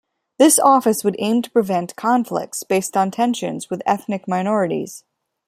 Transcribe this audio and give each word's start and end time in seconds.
This 0.39 0.57
office 0.57 1.03
would 1.03 1.15
aim 1.19 1.43
to 1.43 1.51
prevent 1.51 1.95
conflicts 1.95 2.63
based 2.63 2.97
on 2.97 3.11
tensions 3.11 3.69
with 3.69 3.83
ethnic 3.85 4.27
minorities. 4.27 5.03